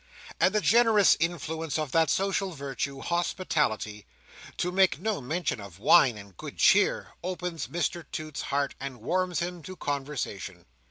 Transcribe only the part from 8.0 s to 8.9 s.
Toots's heart,